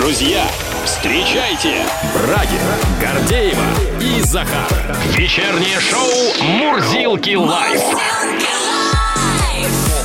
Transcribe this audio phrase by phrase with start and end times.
[0.00, 0.46] Друзья,
[0.86, 3.66] встречайте Брагина, Гордеева
[4.00, 4.66] и Захар.
[5.14, 7.82] Вечернее шоу «Мурзилки лайф».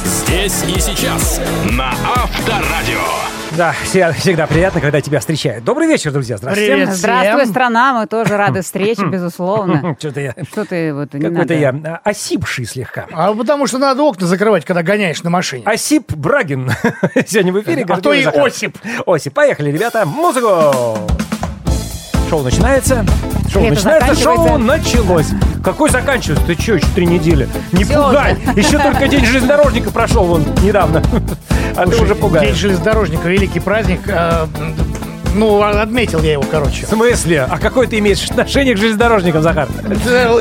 [0.03, 1.39] Здесь и сейчас
[1.71, 3.44] на Авторадио.
[3.57, 5.63] Да, все- всегда приятно, когда тебя встречают.
[5.63, 6.35] Добрый вечер, друзья.
[6.35, 6.73] Здравствуйте.
[6.73, 6.93] Привет.
[6.93, 7.51] Здравствуй, всем.
[7.51, 9.95] страна, мы тоже рады встрече, безусловно.
[9.99, 10.35] Что-то я...
[10.51, 13.07] Что ты вот не Какой-то я а, осипший слегка.
[13.13, 15.63] А потому что надо окна закрывать, когда гоняешь на машине.
[15.65, 16.69] Осип Брагин.
[17.27, 17.85] Сегодня в эфире.
[17.87, 18.25] А то и.
[18.25, 18.77] Осип.
[19.05, 19.33] Осип.
[19.33, 20.05] Поехали, ребята.
[20.05, 20.97] Музыку.
[22.29, 23.05] Шоу начинается.
[23.51, 25.27] Шоу И это начинается, шоу началось.
[25.63, 26.45] Какой заканчивается?
[26.45, 27.47] Ты что, еще три недели?
[27.71, 28.37] Не Всё пугай.
[28.55, 31.01] Еще только день железнодорожника прошел вон недавно.
[31.75, 32.47] А ты Слушай, уже пугаешь.
[32.47, 34.01] День железнодорожника, великий праздник.
[34.07, 34.47] э,
[35.35, 36.85] Ну, отметил я его, короче.
[36.85, 37.45] В смысле?
[37.49, 39.67] А какое ты имеешь отношение к железнодорожникам, Захар?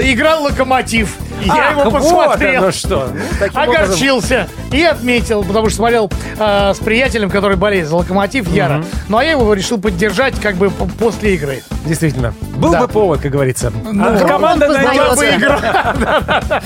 [0.02, 1.16] Играл локомотив.
[1.42, 2.62] Я Ах, его вот посмотрел.
[2.62, 3.08] оно что.
[3.12, 8.48] Ну, образом- Огорчился и отметил, потому что смотрел э, с приятелем, который болеет за локомотив
[8.48, 8.84] Яра.
[9.08, 11.62] Ну а я его решил поддержать как бы после игры.
[11.84, 12.32] Действительно.
[12.56, 12.80] Был Да.
[12.80, 13.70] бы повод, как говорится.
[13.84, 15.06] Ну, А команда он найдется.
[15.10, 16.62] познается.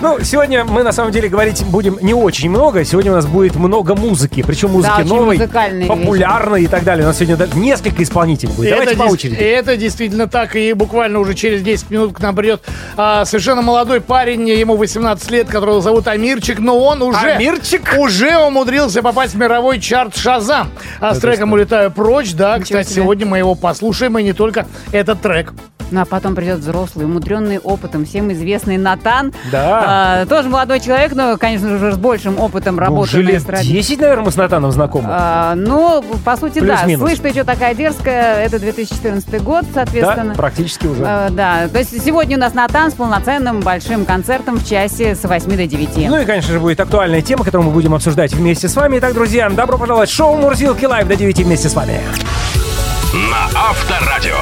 [0.00, 2.84] Ну, сегодня мы на самом деле говорить будем не очень много.
[2.84, 4.44] Сегодня у нас будет много музыки.
[4.46, 5.38] Причем музыки очень новой,
[5.88, 7.04] популярной и так далее.
[7.04, 8.70] У нас сегодня даже несколько исполнителей будет.
[8.70, 9.34] Давайте это, по дес- очереди.
[9.34, 10.54] это действительно так.
[10.54, 12.62] И буквально уже через 10 минут к нам придет
[12.96, 17.96] а, совершенно молодой парень, ему 18 лет, которого зовут Амирчик, но он уже, Амирчик?
[17.98, 20.70] уже умудрился попасть в мировой чарт Шазам.
[21.00, 23.02] А с треком «Улетаю прочь», да, Ничего кстати, себе.
[23.02, 25.52] сегодня мы его послушаем, и не только этот трек.
[25.90, 29.32] Ну, а потом придет взрослый, умудренный опытом, всем известный Натан.
[29.50, 30.22] Да.
[30.22, 33.28] А, тоже молодой человек, но, конечно же, уже с большим опытом Ну, работы уже на
[33.28, 33.68] лет эстраде.
[33.72, 35.08] 10, наверное, мы с Натаном знакомы.
[35.10, 36.76] А, ну, по сути, да.
[36.76, 37.08] Плюс-минус.
[37.08, 40.34] Слышь, ты что такая дерзкая, это 2014 год, да, соответственно.
[40.34, 41.04] практически уже.
[41.06, 45.24] А, да, то есть сегодня у нас Натан с полноценным большим концертом в часе с
[45.24, 46.08] 8 до 9.
[46.08, 48.98] Ну и, конечно же, будет актуальная тема, которую мы будем обсуждать вместе с вами.
[48.98, 52.00] Итак, друзья, добро пожаловать в шоу Мурзилки Лайв до 9 вместе с вами.
[53.12, 54.36] На Авторадио.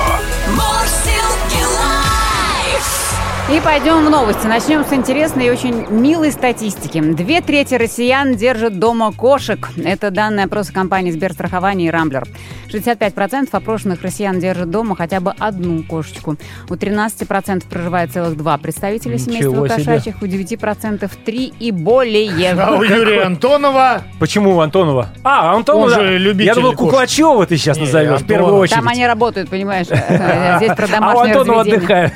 [3.49, 4.45] И пойдем в новости.
[4.45, 7.01] Начнем с интересной и очень милой статистики.
[7.01, 9.69] Две трети россиян держат дома кошек.
[9.77, 12.27] Это данные опроса компании Сберстрахование и Рамблер.
[12.73, 16.37] 65% опрошенных россиян держат дома хотя бы одну кошечку.
[16.69, 19.77] У 13% проживает целых два представителя Ничего семейства себе.
[19.77, 22.51] кошачьих, у 9% три и более.
[22.51, 25.11] А у Юрия Антонова Почему у Антонова?
[25.23, 25.85] А, Антонова.
[25.85, 26.91] Он же любитель Я думал, кошек.
[26.91, 28.77] Куклачева ты сейчас Не, назовешь в первую очередь.
[28.77, 29.87] Там они работают, понимаешь?
[30.57, 32.13] Здесь про а у домашнее Антонова отдыхают.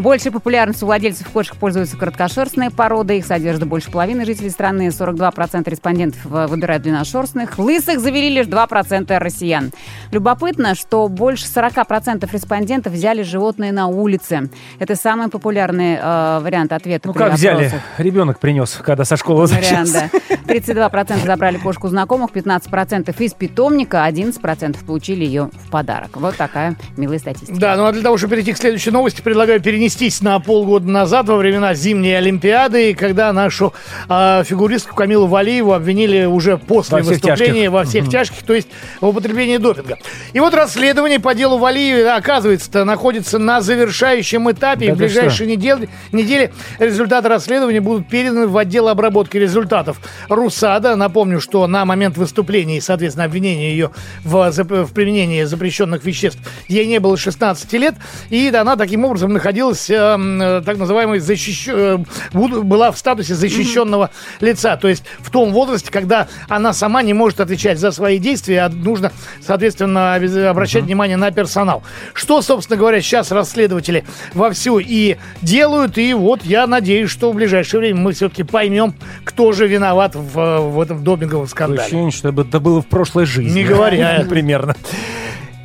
[0.00, 3.18] Большей популярностью у владельцев кошек пользуются короткошерстные породы.
[3.18, 4.88] Их содержит больше половины жителей страны.
[4.88, 7.58] 42% респондентов э, выбирают длинношерстных.
[7.58, 9.72] Лысых завели лишь 2% россиян.
[10.12, 14.48] Любопытно, что больше 40% респондентов взяли животные на улице.
[14.78, 17.72] Это самый популярный э, вариант ответа Ну при как взяли?
[17.98, 20.10] Ребенок принес, когда со школы возвращался.
[20.46, 20.54] да.
[20.54, 26.10] 32% забрали кошку знакомых, 15% из питомника, 11% получили ее в подарок.
[26.14, 27.58] Вот такая милая статистика.
[27.58, 31.28] Да, ну а для того, чтобы перейти к следующей новости, предлагаю перенестись на полгода назад,
[31.28, 33.74] во времена зимней Олимпиады, когда нашу
[34.08, 37.70] а, фигуристку Камилу Валиеву обвинили уже после Во всех выступления тяжких.
[37.72, 38.68] во всех тяжких, то есть
[39.00, 39.98] в употреблении допинга.
[40.32, 45.50] И вот расследование по делу Валиевой, оказывается, находится на завершающем этапе, Да и в ближайшие
[45.50, 50.94] недели, недели результаты расследования будут переданы в отдел обработки результатов РУСАДА.
[50.94, 53.90] Напомню, что на момент выступления и, соответственно, обвинения ее
[54.22, 57.96] в, в применении запрещенных веществ ей не было 16 лет,
[58.30, 61.98] и она таким образом находилась, э, э, так называемой, защищ- э,
[62.32, 67.40] была в статусе защищенного лица, то есть в том возрасте, когда она сама не может
[67.40, 70.14] отвечать за свои действия, а нужно, соответственно,
[70.50, 71.82] обращать внимание на персонал.
[72.12, 74.04] Что, собственно говоря, сейчас расследователи
[74.34, 79.52] вовсю и делают, и вот я надеюсь, что в ближайшее время мы все-таки поймем, кто
[79.52, 81.82] же виноват в, э, в этом допинговом скандале.
[81.82, 83.60] Ощущение, что это было в прошлой жизни.
[83.60, 84.24] Не говоря.
[84.28, 84.74] Примерно.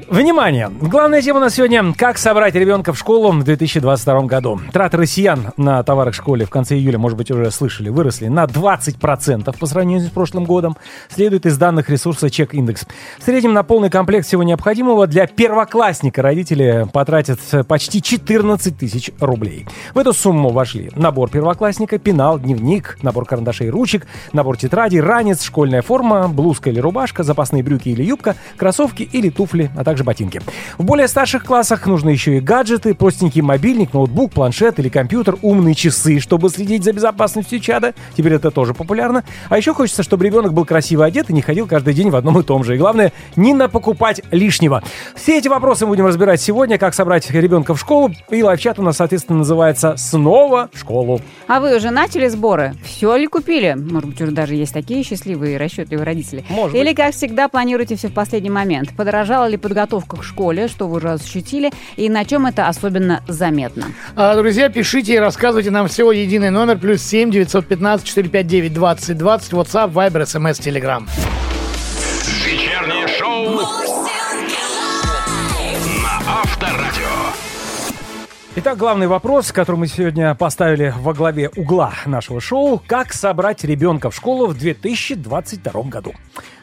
[0.09, 0.71] Внимание!
[0.79, 4.57] Главная тема на сегодня– как собрать ребенка в школу в 2022 году.
[4.71, 8.45] Траты россиян на товары в школе в конце июля, может быть, уже слышали, выросли на
[8.45, 10.77] 20% по сравнению с прошлым годом.
[11.09, 12.87] Следует из данных ресурса Check Index.
[13.19, 19.67] В среднем на полный комплект всего необходимого для первоклассника родители потратят почти 14 тысяч рублей.
[19.93, 25.43] В эту сумму вошли набор первоклассника, пенал, дневник, набор карандашей и ручек, набор тетрадей, ранец,
[25.43, 30.03] школьная форма, блузка или рубашка, запасные брюки или юбка, кроссовки или туфли, а также также
[30.03, 30.41] ботинки.
[30.77, 35.73] В более старших классах нужно еще и гаджеты, простенький мобильник, ноутбук, планшет или компьютер, умные
[35.73, 37.93] часы, чтобы следить за безопасностью чада.
[38.15, 39.23] Теперь это тоже популярно.
[39.49, 42.39] А еще хочется, чтобы ребенок был красиво одет и не ходил каждый день в одном
[42.39, 42.75] и том же.
[42.75, 44.83] И главное, не напокупать лишнего.
[45.15, 48.11] Все эти вопросы будем разбирать сегодня, как собрать ребенка в школу.
[48.29, 51.21] И лайфчат у нас, соответственно, называется «Снова в школу».
[51.47, 52.75] А вы уже начали сборы?
[52.83, 53.73] Все ли купили?
[53.73, 56.45] Может быть, уже даже есть такие счастливые и расчетливые родители.
[56.49, 56.97] Может Или, быть.
[56.97, 58.95] как всегда, планируете все в последний момент?
[58.95, 60.67] Подорожала ли подготовка к школе?
[60.67, 61.71] Что вы уже ощутили?
[61.95, 63.87] И на чем это особенно заметно?
[64.15, 69.53] А, друзья, пишите и рассказывайте нам всего единый номер плюс 7 915 459 20 20
[69.53, 71.07] WhatsApp, Viber, SMS, Telegram.
[72.45, 73.61] Вечернее шоу
[76.03, 77.07] на Авторадио.
[78.59, 82.81] Итак, главный вопрос, который мы сегодня поставили во главе угла нашего шоу.
[82.87, 86.13] Как собрать ребенка в школу в 2022 году?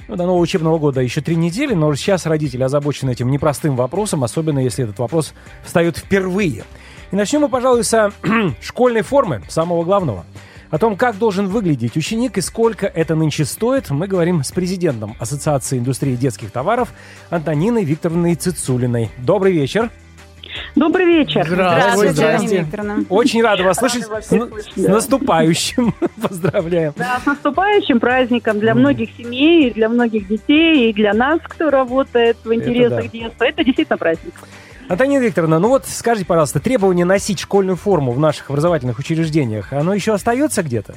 [0.06, 4.22] Ну, до нового учебного года еще три недели, но сейчас родители озабочены этим непростым вопросом,
[4.22, 5.32] особенно если этот вопрос
[5.64, 6.64] встает впервые.
[7.10, 8.12] И начнем мы, пожалуй, со
[8.60, 10.26] школьной формы, самого главного.
[10.70, 15.14] О том, как должен выглядеть ученик и сколько это нынче стоит, мы говорим с президентом
[15.20, 16.92] Ассоциации индустрии детских товаров
[17.30, 19.10] Антониной Викторовной Цицулиной.
[19.18, 19.90] Добрый вечер.
[20.74, 21.44] Добрый вечер.
[21.46, 22.12] Здравствуйте.
[22.12, 22.60] Здравствуйте.
[22.60, 23.04] Викторовна.
[23.08, 24.08] Очень рада вас слышать.
[24.08, 25.94] вас С, всех на- слышать, с наступающим.
[26.22, 26.92] Поздравляем.
[26.96, 32.36] Да, с наступающим праздником для многих семей, для многих детей, и для нас, кто работает
[32.44, 33.08] в интересах да.
[33.08, 33.44] детства.
[33.44, 34.34] Это действительно праздник.
[34.88, 39.94] Антонина Викторовна, ну вот скажите, пожалуйста, требование носить школьную форму в наших образовательных учреждениях, оно
[39.94, 40.94] еще остается где-то?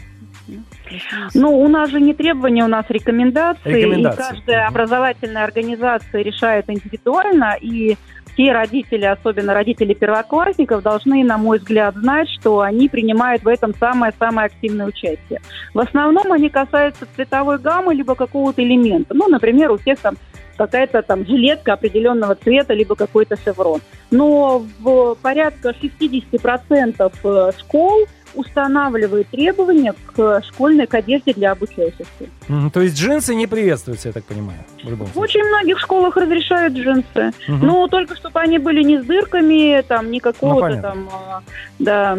[1.33, 3.69] Ну, у нас же не требования, у нас рекомендации.
[3.69, 4.21] Рекомендации.
[4.21, 7.57] И каждая образовательная организация решает индивидуально.
[7.59, 7.97] И
[8.37, 13.73] все родители, особенно родители первоклассников, должны, на мой взгляд, знать, что они принимают в этом
[13.73, 15.41] самое-самое активное участие.
[15.73, 19.15] В основном они касаются цветовой гаммы либо какого-то элемента.
[19.15, 20.17] Ну, например, у всех там
[20.55, 23.81] какая-то там жилетка определенного цвета, либо какой-то шеврон.
[24.11, 28.05] Но в порядка 60% э, школ
[28.37, 32.05] устанавливает требования к школьной к одежде для обучающихся.
[32.47, 36.15] Мгм, То есть джинсы не приветствуются, я так понимаю, в любом В очень многих школах
[36.17, 37.31] разрешают джинсы.
[37.47, 37.65] Мгм.
[37.67, 40.89] Ну, только чтобы они были не с дырками, там, не какого-то понятно.
[40.89, 41.41] там, а,
[41.79, 42.17] да,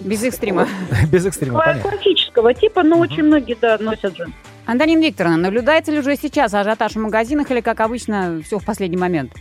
[0.00, 0.66] Без экстрима.
[1.12, 1.90] Без экстрима, понятно.
[1.90, 4.32] классического типа, но очень многие, да, носят джинсы.
[4.66, 8.98] Антонина Викторовна, наблюдается ли уже сейчас ажиотаж в магазинах или, как обычно, все в последний
[8.98, 9.32] момент?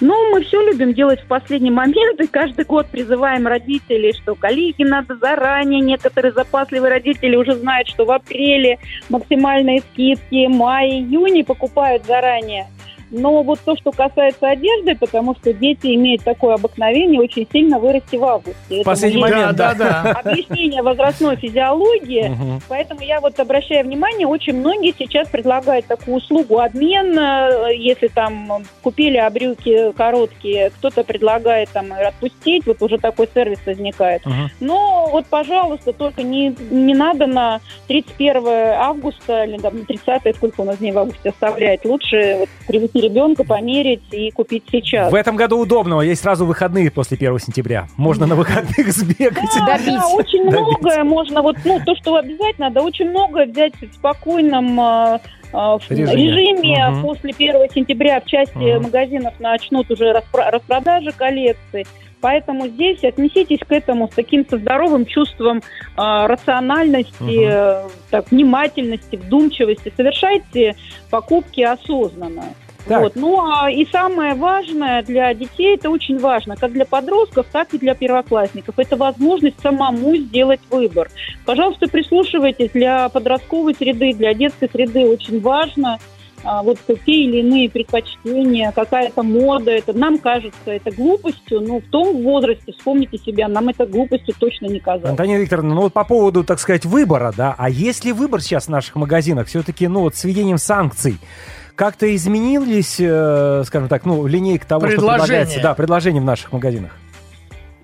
[0.00, 4.82] Ну, мы все любим делать в последний момент, и каждый год призываем родителей, что коллеги
[4.82, 5.80] надо заранее.
[5.80, 8.78] Некоторые запасливые родители уже знают, что в апреле
[9.08, 12.66] максимальные скидки, май, июне покупают заранее.
[13.10, 18.16] Но вот то, что касается одежды, потому что дети имеют такое обыкновение очень сильно вырасти
[18.16, 18.54] в августе.
[18.68, 20.12] В Этому последний есть момент, да, да.
[20.24, 22.28] объяснение возрастной физиологии.
[22.28, 22.60] Мгм.
[22.68, 28.64] Поэтому я вот обращаю внимание, очень многие сейчас предлагают такую услугу обмен, э, если там
[28.82, 34.24] купили а брюки короткие, кто-то предлагает там отпустить, вот уже такой сервис возникает.
[34.26, 34.50] Мгм.
[34.60, 38.46] Но вот, пожалуйста, только не, не надо на 31
[38.78, 41.84] августа или там, на 30 сколько у нас дней в августе оставлять.
[41.84, 45.10] Лучше вот, привести ребенка, померить и купить сейчас.
[45.12, 46.00] В этом году удобного.
[46.02, 47.86] Есть сразу выходные после 1 сентября.
[47.96, 49.44] Можно на выходных сбегать.
[49.58, 49.94] Да, Добить.
[49.94, 50.60] да, очень Добить.
[50.60, 55.18] многое можно, вот, ну, то, что обязательно, да, очень многое взять в спокойном э,
[55.52, 56.12] э, в Режиме.
[56.16, 56.88] режиме.
[56.90, 57.02] Мгм.
[57.02, 58.82] После 1 сентября в части Мгм.
[58.84, 61.86] магазинов начнут уже распро- распродажи коллекций.
[62.22, 67.30] Поэтому здесь отнеситесь к этому с таким со здоровым чувством э, рациональности, Мгм.
[67.30, 69.92] э, так, внимательности, вдумчивости.
[69.96, 70.74] Совершайте
[71.10, 72.44] покупки осознанно.
[72.86, 73.02] Так.
[73.02, 73.16] Вот.
[73.16, 77.78] Ну, а и самое важное для детей, это очень важно, как для подростков, так и
[77.78, 78.78] для первоклассников.
[78.78, 81.10] Это возможность самому сделать выбор.
[81.44, 85.98] Пожалуйста, прислушивайтесь, для подростковой среды, для детской среды очень важно
[86.44, 89.72] а, вот те или иные предпочтения, какая-то мода.
[89.72, 94.66] Это нам кажется это глупостью, но в том возрасте, вспомните себя, нам это глупостью точно
[94.66, 95.10] не казалось.
[95.10, 98.66] Антонина Викторовна, ну вот по поводу, так сказать, выбора, да, а есть ли выбор сейчас
[98.66, 101.18] в наших магазинах все-таки, ну вот с введением санкций?
[101.76, 106.96] Как-то изменились, э, скажем так, ну, линейка того, что предлагается, да, предложений в наших магазинах?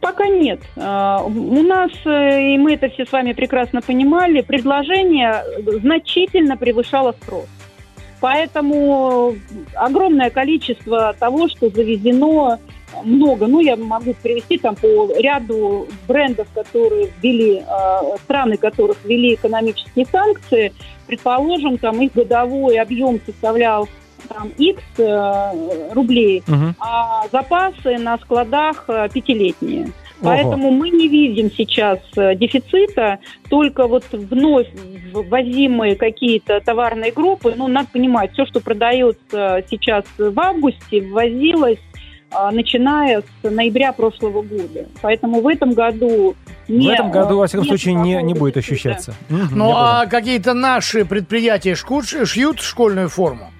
[0.01, 0.61] Пока нет.
[0.77, 5.45] А, У нас, э, и мы это все с вами прекрасно понимали, предложение
[5.81, 7.47] значительно превышало спрос.
[8.21, 9.37] Поэтому
[9.75, 12.59] огромное количество того, что завезено,
[13.05, 13.47] много.
[13.47, 20.07] Ну, я могу привести там по ряду брендов, которые ввели, э, страны, которых ввели экономические
[20.07, 20.73] санкции.
[21.07, 23.89] Предположим, там их годовой объем составлял
[24.29, 26.75] там X э, рублей, Мгм.
[26.79, 29.89] а запасы на складах э, пятилетние.
[30.23, 33.19] Поэтому мы не видим сейчас э, дефицита,
[33.51, 34.69] только вот вновь
[35.13, 37.55] ввозимые какие-то товарные группы.
[37.57, 42.01] Ну, надо понимать, все, что продается сейчас в августе, ввозилось а,
[42.53, 44.87] начиная с ноября прошлого года.
[45.01, 46.35] Поэтому в этом году
[46.69, 49.15] не, в этом году, во всяком случае, не, не будет ощущаться.
[49.29, 53.51] Ну, а какие-то наши предприятия шкут, шьют школьную форму?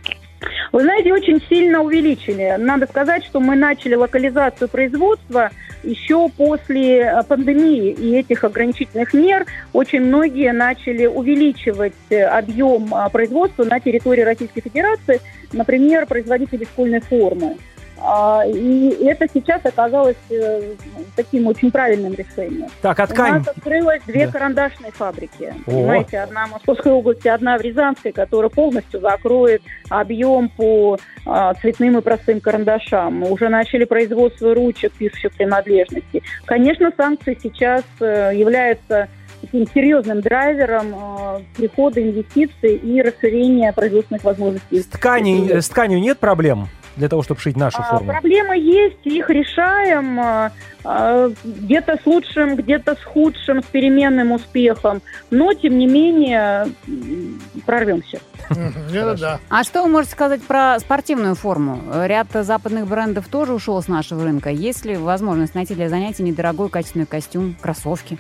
[0.73, 2.57] Вы знаете, очень сильно увеличили.
[2.59, 5.51] Надо сказать, что мы начали локализацию производства
[5.83, 9.47] еще после э, пандемии и этих ограничительных мер.
[9.73, 15.21] Очень многие начали увеличивать э, объем э, производства на территории Российской Федерации,
[15.53, 17.57] например, производители школьной формы.
[18.05, 20.75] А, и это сейчас оказалось э,
[21.15, 22.69] таким очень правильным решением.
[22.81, 23.31] Так, а ткань?
[23.31, 24.33] У нас открылось две да.
[24.33, 25.55] карандашные фабрики.
[25.67, 25.71] О.
[25.71, 31.99] Понимаете, одна в Московской области, одна в Рязанской, которая полностью закроет объем по а, цветным
[31.99, 33.21] и простым карандашам.
[33.21, 36.23] Мы уже начали производство ручек, пишущих принадлежностей.
[36.45, 39.09] Конечно, санкции сейчас э, являются
[39.41, 44.81] таким серьезным драйвером э, прихода инвестиций и расширения производственных возможностей.
[44.81, 46.69] С, тканей, с тканью нет проблем?
[46.97, 48.13] Для того, чтобы шить нашу а, форму?
[48.13, 50.21] Проблемы есть, их решаем.
[50.21, 50.53] А,
[50.85, 55.03] а, где-то с лучшим, где-то с худшим, с переменным успехом.
[55.31, 56.67] Но, тем не менее,
[57.67, 58.21] прорвемся.
[59.49, 61.81] А что вы можете сказать про спортивную форму?
[62.05, 64.51] Ряд западных брендов тоже ушел с нашего рынка.
[64.51, 68.19] Есть ли возможность найти для занятий недорогой качественный костюм, кроссовки?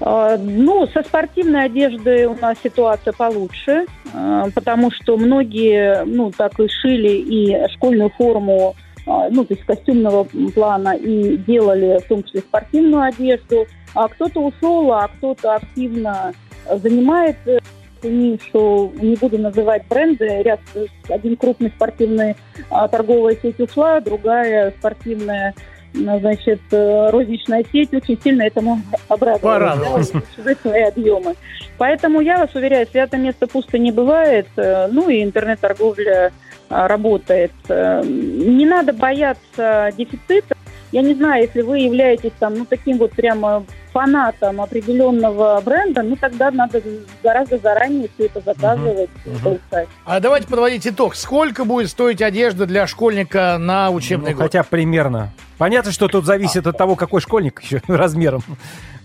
[0.00, 6.58] А, ну, со спортивной одеждой у нас ситуация получше, а, потому что многие, ну, так
[6.60, 8.76] и шили и школьную форму,
[9.06, 10.24] а, ну, то есть костюмного
[10.54, 13.66] плана, и делали в том числе спортивную одежду.
[13.94, 16.32] А кто-то ушел, а кто-то активно
[16.70, 17.36] занимает
[18.02, 20.60] нишу, не буду называть бренды, ряд,
[21.08, 22.36] один крупный спортивный
[22.68, 25.54] торговая сеть ушла, другая спортивная
[25.92, 30.10] значит, э, розничная сеть очень сильно этому обрадовалась.
[30.10, 31.34] Да, свои объемы.
[31.78, 34.46] Поэтому я вас уверяю, святое место пусто не бывает.
[34.56, 36.32] Э, ну и интернет-торговля
[36.70, 37.52] э, работает.
[37.68, 40.54] Не надо бояться дефицита.
[40.92, 46.16] Я не знаю, если вы являетесь там, ну, таким вот прямо фанатом определенного бренда, ну,
[46.16, 46.82] тогда надо
[47.22, 49.10] гораздо заранее все это заказывать.
[49.24, 49.58] Uh-huh.
[50.04, 51.14] А давайте подводить итог.
[51.14, 54.44] Сколько будет стоить одежда для школьника на учебный ну, год?
[54.44, 55.30] Хотя примерно.
[55.58, 58.42] Понятно, что тут зависит от того, какой школьник еще размером.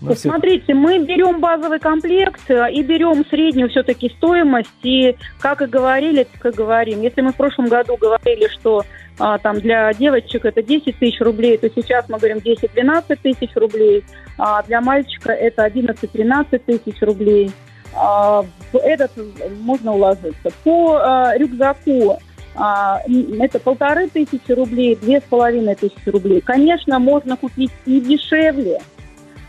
[0.00, 4.70] Ну, Смотрите, мы берем базовый комплект э, и берем среднюю все-таки стоимость.
[4.82, 7.02] И, как и говорили, так и говорим.
[7.02, 8.84] Если мы в прошлом году говорили, что
[9.18, 14.04] а, там для девочек это 10 тысяч рублей, то сейчас мы говорим 10-12 тысяч рублей.
[14.38, 17.52] А для мальчика это 11-13 тысяч рублей.
[17.94, 19.12] А, этот
[19.60, 20.50] можно уложиться.
[20.64, 22.18] По а, рюкзаку
[22.56, 23.00] а,
[23.40, 26.40] это полторы тысячи рублей, две с половиной тысячи рублей.
[26.40, 28.80] Конечно, можно купить и дешевле,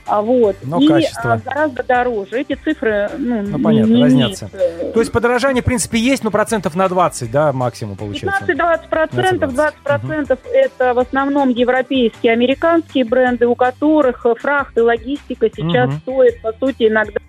[0.08, 0.56] вот.
[0.64, 1.34] Но и качество.
[1.34, 2.42] А, гораздо дороже.
[2.42, 4.50] Эти цифры, ну, ну понятно, не разнятся.
[4.54, 4.94] Имеют...
[4.94, 8.44] То есть подорожание, в принципе, есть, но процентов на 20, да, максимум получается?
[8.44, 10.54] 15-20 процентов, 20 процентов угу.
[10.54, 16.00] это в основном европейские, американские бренды, у которых фрахт и логистика сейчас угу.
[16.00, 17.20] стоят, по сути, иногда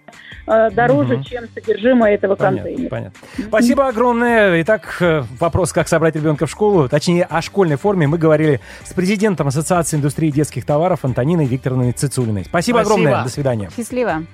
[0.49, 1.25] Э, дороже, угу.
[1.25, 2.88] чем содержимое этого понятно, контейнера.
[2.88, 3.18] Понятно.
[3.49, 4.62] Спасибо огромное.
[4.62, 8.92] Итак, э, вопрос, как собрать ребенка в школу, точнее, о школьной форме, мы говорили с
[8.92, 12.45] президентом Ассоциации индустрии детских товаров Антониной Викторовной Цицулиной.
[12.45, 12.80] Спасибо, Спасибо.
[12.80, 13.23] огромное.
[13.23, 13.70] До свидания.
[13.76, 14.25] Счастливо.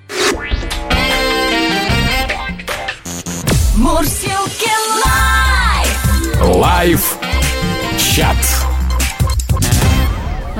[3.75, 4.69] Мурзилки
[5.05, 6.55] Live!
[6.55, 8.62] Live-чат.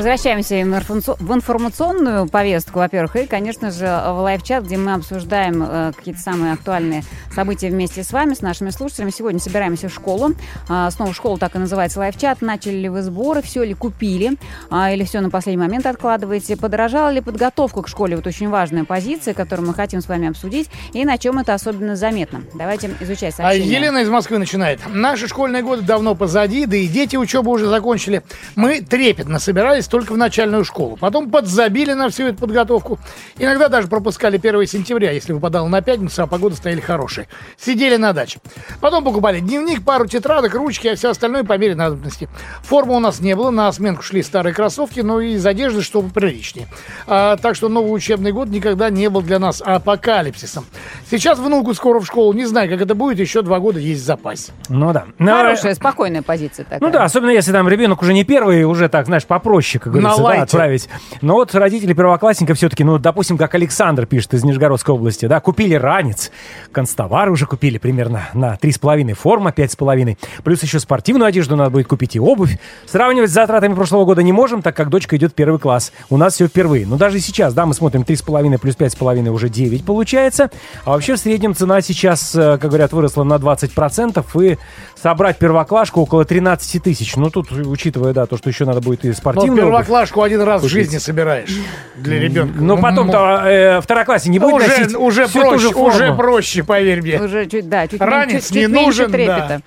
[0.03, 6.19] Возвращаемся в информационную повестку, во-первых, и, конечно же, в live-чат, где мы обсуждаем э, какие-то
[6.19, 9.11] самые актуальные события вместе с вами, с нашими слушателями.
[9.11, 10.33] Сегодня собираемся в школу.
[10.67, 12.41] Э, снова школа так и называется live-чат.
[12.41, 14.33] Начали ли вы сборы, все ли купили,
[14.69, 16.57] э, или все на последний момент откладываете?
[16.57, 18.17] Подорожала ли подготовка к школе?
[18.17, 21.95] Вот очень важная позиция, которую мы хотим с вами обсудить, и на чем это особенно
[21.95, 22.41] заметно.
[22.55, 23.77] Давайте изучать а сообщения.
[23.77, 24.81] А Елена из Москвы начинает.
[24.85, 28.21] Наши школьные годы давно позади, да и дети учебу уже закончили.
[28.57, 30.97] Мы трепетно собирались только в начальную школу.
[30.99, 32.97] Потом подзабили на всю эту подготовку.
[33.37, 37.27] Иногда даже пропускали 1 сентября, если выпадало на пятницу, а погода стояли хорошие.
[37.57, 38.39] Сидели на даче.
[38.81, 42.27] Потом покупали дневник, пару тетрадок, ручки, а все остальное по мере надобности.
[42.63, 46.09] Формы у нас не было, на сменку шли старые кроссовки, но и из одежды, чтобы
[46.09, 46.65] приличнее.
[47.05, 50.65] А, так что новый учебный год никогда не был для нас апокалипсисом.
[51.07, 54.05] Сейчас внуку скоро в школу, не знаю, как это будет, еще два года есть в
[54.05, 54.53] запасе.
[54.69, 55.05] Ну да.
[55.19, 55.37] Но...
[55.37, 56.79] Хорошая, спокойная позиция такая.
[56.79, 60.23] Ну да, особенно если там ребенок уже не первый, уже так, знаешь, попроще как говорится,
[60.23, 60.89] да, отправить.
[61.21, 65.75] Но вот родители первоклассника все-таки, ну, допустим, как Александр пишет из Нижегородской области, да, купили
[65.75, 66.31] ранец,
[66.71, 72.15] констовары уже купили примерно на 3,5, форма 5,5, плюс еще спортивную одежду надо будет купить
[72.15, 72.57] и обувь.
[72.85, 75.91] Сравнивать с затратами прошлого года не можем, так как дочка идет в первый класс.
[76.09, 76.85] У нас все впервые.
[76.85, 80.49] Но даже сейчас, да, мы смотрим 3,5 плюс 5,5 уже 9 получается.
[80.85, 84.57] А вообще в среднем цена сейчас, э, как говорят, выросла на 20%, и
[85.03, 87.15] собрать первоклашку около 13 тысяч.
[87.17, 89.81] Ну, тут, учитывая, да, то, что еще надо будет и Но спортивную обувь.
[89.81, 91.49] первоклашку один раз в жизни собираешь
[91.97, 92.53] для ребенка.
[92.61, 95.87] Но потом-то э, второклассник не будет уже, носить уже всю ту проще, же форму.
[95.89, 97.21] уже проще, поверь мне.
[97.21, 99.61] Уже чуть, да, чуть, Ранец чуть- не чуть меньше нужен, да.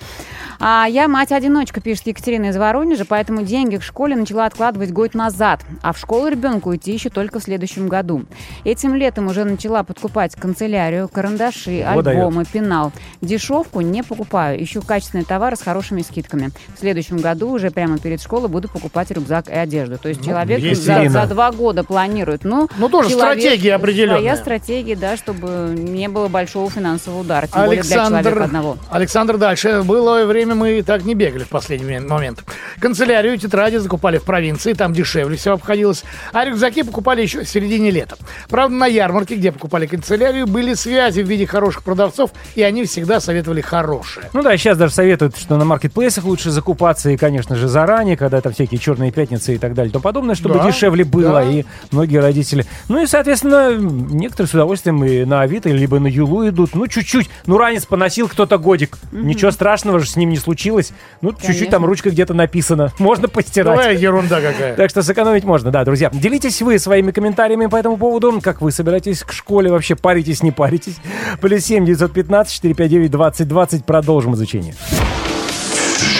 [0.58, 5.60] А я мать-одиночка, пишет Екатерина из Воронежа, поэтому деньги к школе начала откладывать год назад,
[5.82, 8.25] а в школу ребенку идти еще только в следующем году.
[8.64, 12.92] Этим летом уже начала подкупать канцелярию, карандаши, Вот альбомы, пенал.
[13.20, 16.50] Дешевку не покупаю, ищу качественные товары с хорошими скидками.
[16.75, 19.98] В следующем году уже прямо перед школой буду покупать рюкзак и одежду.
[19.98, 21.10] То есть человек есть за, Ирина.
[21.10, 22.44] за два года планирует.
[22.44, 24.18] Ну, Ну, тоже человек- стратегия определенная.
[24.18, 28.76] Своя стратегия, да, чтобы не было большого финансового удара, тем более для Александр, человека одного.
[28.90, 29.82] Александр, дальше.
[29.82, 32.45] Было время, мы так не бегали в последний момент.
[32.81, 36.05] Канцелярию и тетради закупали в провинции, там дешевле все обходилось.
[36.33, 38.17] А рюкзаки покупали еще в середине лета.
[38.49, 43.21] Правда, на ярмарке, где покупали канцелярию, были связи в виде хороших продавцов, и они всегда
[43.21, 44.31] советовали хорошие.
[44.33, 48.38] Ну да, сейчас даже советуют, что на маркетплейсах лучше закупаться, и, конечно же, заранее, когда
[48.38, 51.43] это всякие черные пятницы и так далее, и тому подобное, чтобы Да, дешевле было, да.
[51.43, 52.67] и многие родители...
[52.88, 56.75] Ну и, соответственно, некоторые с удовольствием и на Авито, либо на Юлу идут.
[56.75, 57.29] Ну, чуть-чуть.
[57.47, 58.99] Ну, ранец поносил кто-то годик.
[59.12, 60.93] Ничего страшного же с ним не случилось.
[61.21, 62.93] Ну, чуть-чуть там ручка где-то написано.
[62.99, 63.78] Можно постирать.
[63.78, 64.75] Давай ерунда какая.
[64.76, 66.11] Так что сэкономить можно, да, друзья.
[66.12, 68.40] Делитесь вы своими комментариями по этому поводу.
[68.40, 69.97] Как вы собираетесь к школе вообще?
[69.97, 70.97] Паритесь, не паритесь?
[71.40, 73.85] Плюс семь девятьсот пятнадцать четыре пять девять двадцать двадцать.
[73.85, 74.75] Продолжим изучение.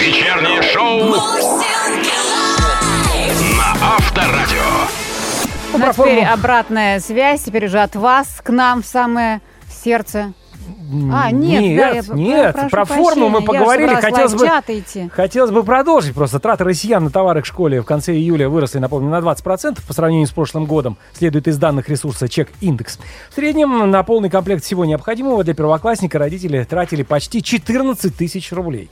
[0.01, 1.19] Вечернее шоу на
[3.83, 4.63] Авторадио.
[5.75, 6.33] У нас про теперь форму.
[6.33, 9.41] обратная связь, теперь уже от вас к нам в самое
[9.85, 10.33] сердце.
[11.13, 14.47] А, нет, нет, да, я нет, прошу про форму мы прощения, я поговорили, хотелось бы-
[14.47, 15.09] идти.
[15.13, 16.15] Хотелось бы продолжить.
[16.15, 19.93] Просто траты россиян на товары к школе в конце июля выросли, напомню, на 20% по
[19.93, 22.99] сравнению с прошлым годом, следует из данных ресурса Чек Индекс.
[23.31, 28.89] В среднем на полный комплект всего необходимого для первоклассника родители тратили почти 14 тысяч рублей.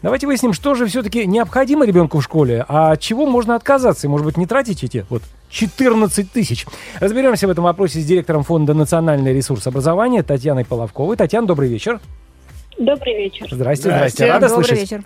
[0.00, 4.10] Давайте выясним, что же все-таки необходимо ребенку в школе, а от чего можно отказаться и,
[4.10, 6.66] может быть, не тратить эти вот 14 тысяч.
[7.00, 11.16] Разберемся в этом вопросе с директором Фонда «Национальный ресурс образования» Татьяной Половковой.
[11.16, 12.00] Татьяна, добрый вечер.
[12.78, 13.48] Добрый вечер.
[13.50, 13.88] Здрасте, здрасте.
[13.88, 14.26] Здрасте.
[14.26, 14.82] Рада Добрый слышать.
[14.82, 15.04] вечер.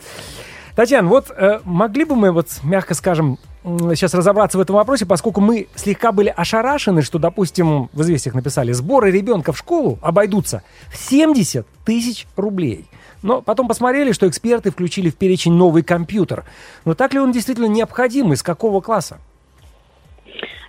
[0.74, 5.40] Татьяна, вот э, могли бы мы, вот, мягко скажем, сейчас разобраться в этом вопросе, поскольку
[5.40, 10.96] мы слегка были ошарашены, что, допустим, в известиях написали, сборы ребенка в школу обойдутся в
[10.96, 12.86] 70 тысяч рублей.
[13.22, 16.44] Но потом посмотрели, что эксперты включили в перечень новый компьютер.
[16.84, 18.32] Но так ли он действительно необходим?
[18.32, 19.18] Из какого класса?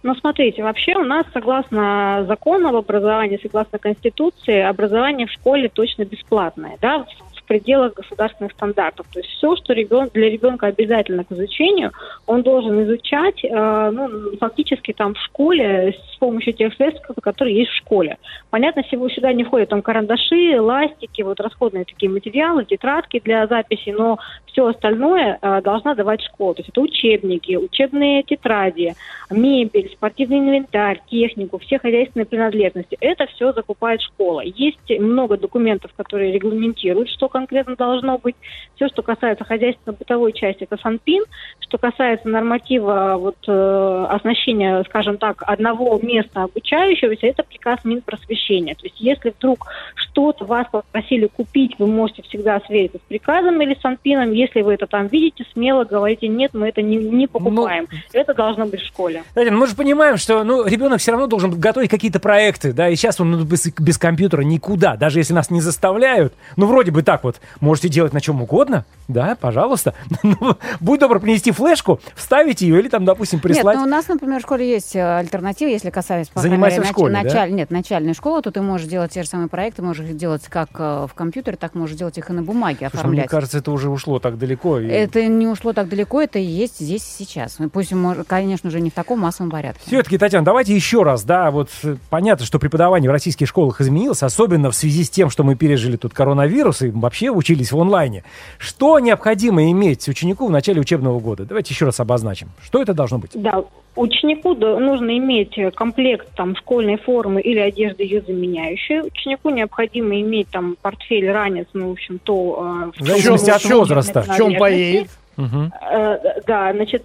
[0.04, 6.04] Ну, смотрите, вообще у нас, согласно закону об образовании, согласно Конституции, образование в школе точно
[6.04, 7.06] бесплатное, да,
[7.44, 9.08] пределах государственных стандартов.
[9.12, 11.92] То есть все, что ребен, для ребенка обязательно к изучению,
[12.26, 17.72] он должен изучать, э, ну, фактически там в школе с помощью тех средств, которые есть
[17.72, 18.18] в школе.
[18.50, 23.90] Понятно, всего сюда не входят там карандаши, ластики, вот расходные такие материалы, тетрадки для записи,
[23.90, 26.54] но все остальное э, должна давать школа.
[26.54, 28.94] То есть это учебники, учебные тетради,
[29.30, 32.98] мебель, спортивный инвентарь, технику, все хозяйственные принадлежности.
[33.02, 34.42] Это все закупает школа.
[34.42, 38.36] Есть много документов, которые регламентируют, что конкретно должно быть.
[38.76, 41.24] Все, что касается хозяйственно-бытовой части, это Санпин.
[41.60, 48.76] Что касается норматива вот, э, оснащения, скажем так, одного места обучающегося, это приказ Минпросвещения.
[48.76, 53.78] То есть если вдруг что-то вас попросили купить, вы можете всегда свериться с приказом или
[53.82, 54.32] Санпином.
[54.32, 57.88] Если вы это там видите, смело говорите, нет, мы это не, не покупаем.
[58.14, 59.24] это должно быть в школе.
[59.34, 62.96] Татьяна, мы же понимаем, что ну, ребенок все равно должен готовить какие-то проекты, да, и
[62.96, 66.34] сейчас он ну, без, без компьютера никуда, даже если нас не заставляют.
[66.58, 69.94] Ну, вроде бы так вот, можете делать на чем угодно, да, пожалуйста.
[70.24, 73.66] Ну, будь добр принести флешку, вставить ее или там, допустим, прислать.
[73.66, 76.88] Нет, ну у нас, например, в школе есть э, альтернатива, если по крайней Занимайся мере,
[76.88, 77.24] в школе, да?
[77.24, 80.44] началь- Нет, начальной школы, то ты можешь делать те же самые проекты, можешь их делать
[80.48, 83.26] как э, в компьютере, так можешь делать их и на бумаге, Слушай, ну, оформлять.
[83.26, 84.80] мне кажется, это уже ушло так далеко.
[84.80, 87.58] и- Это не ушло так далеко, это и есть здесь и сейчас.
[87.72, 87.94] Пусть,
[88.28, 89.82] конечно же, не в таком массовом порядке.
[89.86, 94.24] Все-таки, Татьяна, давайте еще раз, да, вот э, понятно, что преподавание в российских школах изменилось,
[94.24, 98.24] особенно в связи с тем, что мы пережили тут коронавирус и вообще учились в онлайне.
[98.58, 101.46] Что необходимо иметь ученику в начале учебного года?
[101.46, 102.50] Давайте еще раз обозначим.
[102.64, 103.32] Что это должно быть?
[103.34, 103.64] Да,
[103.96, 109.02] ученику нужно иметь э, комплект там школьной формы или одежды ее заменяющей.
[109.02, 112.92] Ученику необходимо иметь там портфель, ранец, ну, в общем, то...
[112.98, 114.22] э, В зависимости чем- от возраста.
[114.24, 115.10] В чем поедет?
[115.38, 117.04] Э, Да, значит,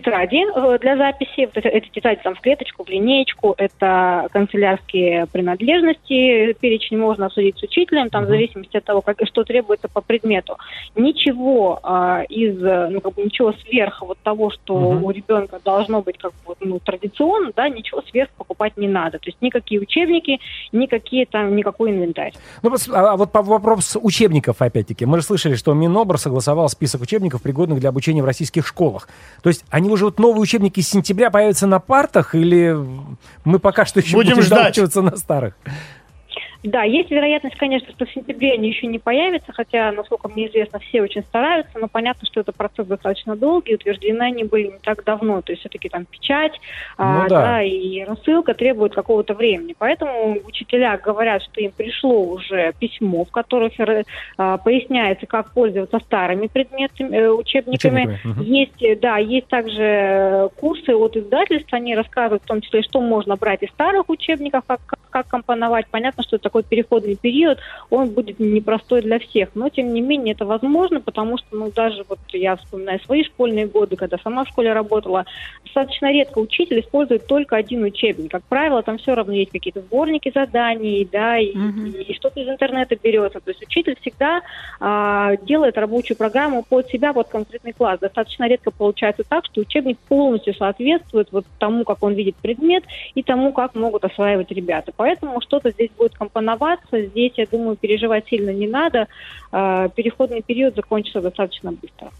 [0.00, 1.46] тетради э, для записи.
[1.46, 3.54] Вот это, эти тетради там в клеточку, в линеечку.
[3.56, 6.52] Это канцелярские принадлежности.
[6.60, 10.58] Перечень можно обсудить с учителем, там, в зависимости от того, как, что требуется по предмету.
[10.94, 15.04] Ничего а, из, ну, как бы, ничего сверх вот того, что Мгм.
[15.04, 19.18] у ребенка должно быть как бы, ну, традиционно, да, ничего сверх покупать не надо.
[19.18, 20.38] То есть никакие учебники,
[20.72, 22.32] никакие там, никакой инвентарь.
[22.62, 25.06] Ну, а а вот по вопрос учебников, опять-таки.
[25.06, 29.08] Мы же слышали, что Минобр согласовал список учебников, пригодных для обучения в российских школах.
[29.42, 32.76] То есть они уже вот новые учебники с сентября появятся на партах или
[33.44, 34.74] мы пока что еще Будем будем, ждать.
[35.02, 35.54] на старых?
[36.66, 40.80] Да, есть вероятность, конечно, что в сентябре они еще не появятся, хотя, насколько мне известно,
[40.80, 45.04] все очень стараются, но понятно, что это процесс достаточно долгий, утверждены они были не так
[45.04, 46.52] давно, то есть все-таки там печать,
[46.98, 47.42] а, Ну да.
[47.42, 49.76] да, и рассылка требует какого-то времени.
[49.78, 53.70] Поэтому учителя говорят, что им пришло уже письмо, в котором
[54.36, 57.76] а, поясняется, как пользоваться старыми предметами, э, учебниками.
[57.76, 58.42] Учебниками, мгм.
[58.42, 63.00] Есть, э, да, есть также э, курсы от издательств, они рассказывают в том числе, что
[63.00, 64.80] можно брать из старых учебников, как,
[65.16, 65.86] как, компоновать.
[65.90, 70.44] Понятно, что такой переходный период, он будет непростой для всех, но тем не менее это
[70.44, 74.74] возможно, потому что, ну, даже вот я вспоминаю свои школьные годы, когда сама в школе
[74.74, 75.24] работала,
[75.64, 78.30] достаточно редко учитель использует только один учебник.
[78.30, 81.86] Как правило, там все равно есть какие-то сборники заданий, да, и, Мгм.
[81.86, 83.40] и что-то из интернета берется.
[83.40, 84.42] То есть учитель всегда
[84.80, 88.00] а, делает рабочую программу под себя, под конкретный класс.
[88.00, 93.22] Достаточно редко получается так, что учебник полностью соответствует вот тому, как он видит предмет, и
[93.22, 94.92] тому, как могут осваивать ребята.
[94.94, 95.05] Поэтому
[95.40, 97.02] что-то здесь будет компоноваться.
[97.02, 99.08] Здесь, я думаю, переживать сильно не надо.
[99.52, 102.10] А, переходный период закончится достаточно быстро.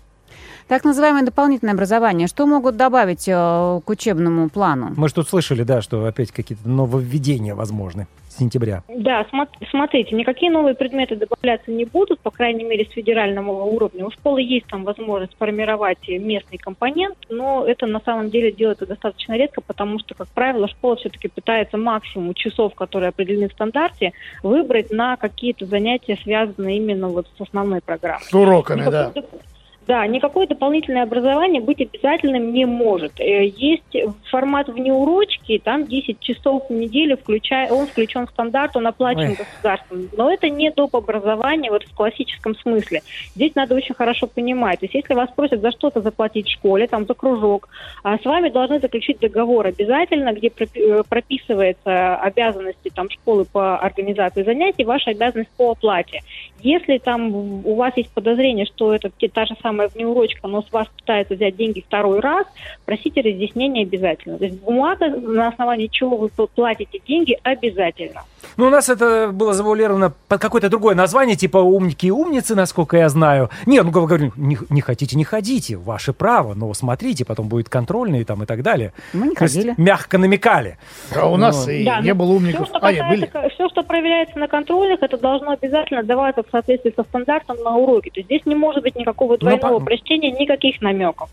[0.69, 2.27] Так называемое дополнительное образование.
[2.27, 4.93] Что могут добавить э, к учебному плану?
[4.97, 8.83] Мы же тут слышали, да, что опять какие-то нововведения возможны сентября.
[8.89, 14.07] Да, смо- смотрите, никакие новые предметы добавляться не будут, по крайней мере, с федерального уровня.
[14.07, 19.37] У школы есть там возможность сформировать местный компонент, но это на самом деле делается достаточно
[19.37, 24.91] редко, потому что, как правило, школа все-таки пытается максимум часов, которые определены в стандарте, выбрать
[24.91, 28.25] на какие-то занятия, связанные именно вот с основной программой.
[28.25, 29.07] С уроками, да.
[29.15, 29.41] Никакой доп-
[29.87, 33.21] Да, никакое дополнительное образование быть обязательным не может.
[33.21, 33.97] Э, Есть
[34.31, 39.37] формат внеурочки, там 10 часов в неделю, включая, он включен в стандарт, он оплачен Ой.
[39.37, 40.09] государством.
[40.17, 40.97] Но это не доп.
[40.97, 43.03] образование вот в классическом смысле.
[43.35, 44.81] Здесь надо очень хорошо понимать.
[44.81, 47.69] То есть если вас просят за что-то заплатить в школе, там за кружок,
[48.03, 54.43] а с вами должны заключить договор обязательно, где э, прописывается обязанности там школы по организации
[54.43, 56.23] занятий, ваша обязанность по оплате.
[56.61, 60.89] Если там у вас есть подозрение, что это та же самая внеурочка, но с вас
[60.89, 62.47] пытаются взять деньги второй раз,
[62.85, 64.39] просите разъяснения обязательно.
[64.39, 68.25] То есть бумага, на основании чего вы пл- платите деньги, обязательно.
[68.57, 72.97] Ну, у нас это было завуалировано под какое-то другое название, типа умники и умницы, насколько
[72.97, 73.51] я знаю.
[73.67, 78.25] Нет, ну, говорю, не, не хотите, не ходите, ваше право, но смотрите, потом будет контрольный
[78.25, 78.93] там и так далее.
[79.13, 79.75] Мы не То есть ходили.
[79.77, 80.79] мягко намекали.
[81.15, 82.69] А у нас Ну, и Да, не ну, было умников.
[82.69, 83.31] Все, что, А, нет, были.
[83.55, 88.11] все, что проверяется на контрольных, это должно обязательно даваться в соответствии со стандартом на уроке.
[88.11, 91.29] То есть здесь не может быть никакого двойного по- прочтения, никаких намеков.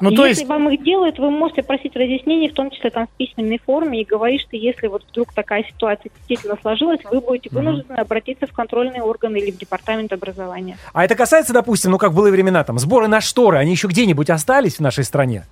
[0.00, 3.06] Ну, то если есть, вам их делают, вы можете просить разъяснений, в том числе там
[3.06, 7.50] в письменной форме, и говорить, что если вот вдруг такая ситуация действительно сложилась, вы будете
[7.50, 10.76] вынуждены обратиться в контрольные органы или в департамент образования.
[10.92, 13.88] А это касается, допустим, ну, как в былые времена, там, сборы на шторы, они еще
[13.88, 15.44] где-нибудь остались в нашей стране?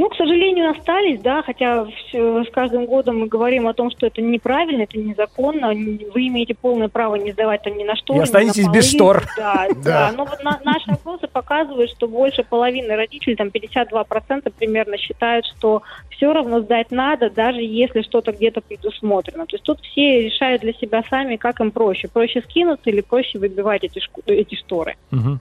[0.00, 4.06] Ну, к сожалению, остались, да, хотя всё- с каждым годом мы говорим о том, что
[4.06, 8.14] это неправильно, это незаконно, вы имеете полное право не сдавать там ни на что.
[8.14, 9.24] И останетесь без штор.
[9.36, 10.12] Да, Да.
[10.16, 15.82] но вот на- наши опросы показывают, что больше половины родителей, там 52% примерно считают, что
[16.08, 19.44] все равно сдать надо, даже если что-то где-то предусмотрено.
[19.44, 22.08] То есть тут все решают для себя сами, как им проще.
[22.08, 24.96] Проще скинуться или проще выбивать эти, эти шторы.
[25.10, 25.40] Мгм.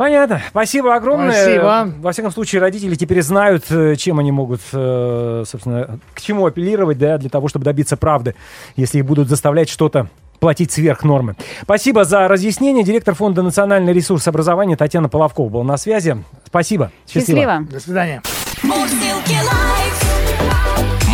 [0.00, 0.40] Понятно.
[0.48, 1.30] Спасибо огромное.
[1.30, 1.92] Спасибо.
[1.98, 6.96] Во всяком случае, родители теперь знают, э, чем они могут, э, собственно, к чему апеллировать,
[6.96, 8.34] да, для того, чтобы добиться правды,
[8.76, 10.08] если их будут заставлять что-то
[10.38, 11.36] платить сверх нормы.
[11.64, 12.82] Спасибо за разъяснение.
[12.82, 16.16] Директор Фонда национальный ресурс образования Татьяна Половкова была на связи.
[16.46, 16.90] Спасибо.
[17.06, 17.66] Счастливо.
[17.70, 18.22] до свидания.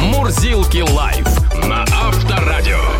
[0.01, 1.27] Мурзилки лайф
[1.66, 2.95] на Авторадио.